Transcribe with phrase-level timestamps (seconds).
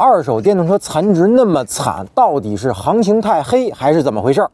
[0.00, 4.48] 二手电动车残值那么惨，到底是行情太黑还是怎么回事？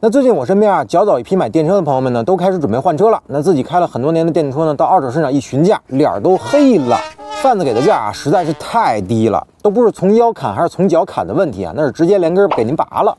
[0.00, 3.22] 那最近我身边啊，较早一批买电车的朋友们呢，都开始准备换车了。
[3.26, 6.98] 那自己开了很多年的电动车呢，到二手市场一询价，脸都黑了。
[7.40, 13.16] 贩子给的价啊，实在是太低了，都不是从腰砍还是从脚砍的问题啊，那是直接连根给您拔了。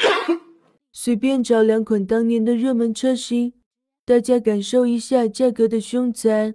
[0.94, 3.52] 随便找两款当年的热门车型，
[4.06, 6.54] 大家感受一下价格的凶残。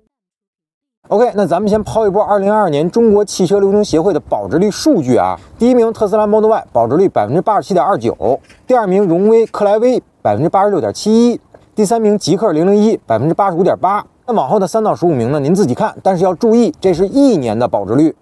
[1.09, 5.37] OK，那咱们先抛一波2022年中国汽车流通协会的保值率数据啊。
[5.59, 11.41] 第一名特斯拉 Model Y 保值率百分之八十七点二九，第二名荣威克莱威百分之八十六点七一，
[11.75, 14.05] 第三名极氪零零一百分之八十五点八。
[14.25, 18.15] 那往后的三到十五名呢，您自己看，但是要注意，这是一年的保值率，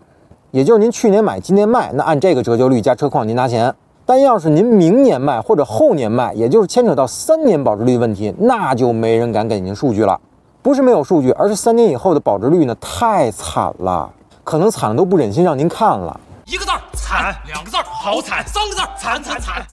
[0.50, 3.72] 也就是您去年买今年卖，那按这个折旧率加车况您拿钱。
[4.04, 10.20] 但要是您明年卖或者后年卖，也就是牵扯到三年保值率的问题，那就没人敢给您数据了。
[10.62, 14.12] 不是没有数据，而是三年以后的保值率呢太惨了，
[14.44, 16.20] 可能惨的都不忍心让您看了。
[16.46, 19.66] 一个字儿惨，两个字儿好惨，三个字儿惨惨惨。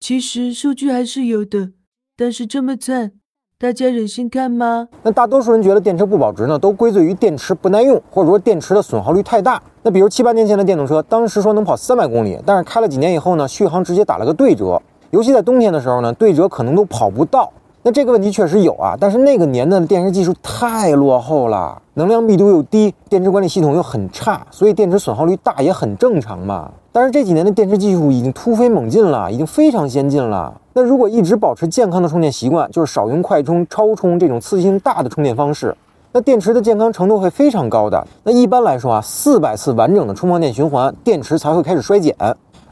[0.00, 1.70] 其实数据还是有的，
[2.16, 3.12] 但是这么惨，
[3.58, 4.88] 大家忍心看吗？
[5.02, 9.62] 那大多数人觉得电车不保值呢，都归罪于电池不耐用，或者说电池的损耗率太大。
[9.82, 17.52] 那比如七八年前的电动车，当时说能跑三百公里，但是开了几年以后呢，续航直接打了个对折，尤其在冬天的时候呢，对折可能都跑不到。
[17.82, 26.70] 那这个问题确实有啊，但是那个年代的电池技术太落后了，能量密度又低，电池管理系统又很差，所以电池损耗率大也很正常嘛。
[26.92, 30.60] 但是这几年的电池技术已经突飞猛进了，已经非常先进了。
[30.74, 35.74] 那如果一直保持健康的充电习惯，就是少用快充、超充这种刺激性大的充电方式，
[36.12, 38.06] 那电池的健康程度会非常高的。
[38.22, 42.14] 那一般来说啊，四百次完整的充放电循环，电池才会开始衰减，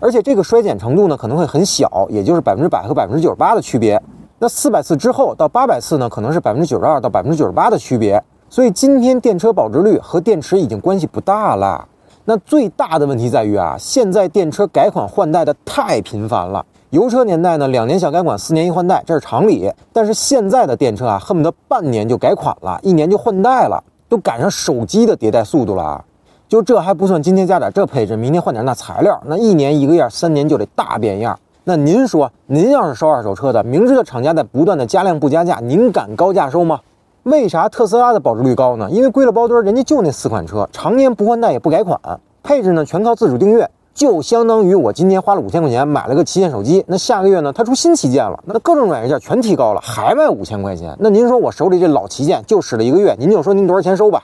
[0.01, 3.99] 而且这个衰减程度呢可能会很小，也就是百分之百和百分之九十八的区别。
[4.41, 8.23] 那四百次之后到八百次呢，可能是百分之九十二到百分之九十八的区别。
[8.49, 11.87] 所以今天电车保值率和电池已经关系不大了。
[12.25, 16.65] 那最大的问题在于啊，现在电车改款换代的太频繁了。
[16.91, 19.71] 油车年代呢，两年小改款，四年一换代，这是常理。
[19.93, 26.03] 但是现在的电车啊，恨不得半年就改款了，一年就换代了，都赶上手机的迭代速度了。
[26.49, 31.39] 就这还不算，今天加点这配置，明天换点那材料，那一年一个样，三年就得大变样。
[31.69, 36.81] 那您说，您要是收二手车的，明知道厂家在不断的加量不加价，您敢高价收吗？
[37.25, 38.89] 为啥特斯拉的保值率高呢？
[38.91, 42.01] 因为归了包堆，人家就那四款车，常年不换代也不改款，
[42.43, 50.97] 配置呢全靠自主订阅，就相当于我今天花了五千块钱买了个旗舰手机，那下个月呢它出新旗舰了，那各种软件全提高了，还卖五千块钱。
[50.99, 54.23] 那您说我手里这老旗舰就使了一个月，您就说您多少钱收吧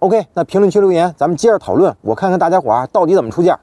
[0.00, 3.58] ？OK，那评论区留言，咱们接着讨论，我看看大家伙儿到底怎么出价。